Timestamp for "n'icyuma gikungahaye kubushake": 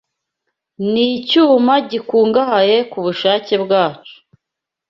0.91-3.53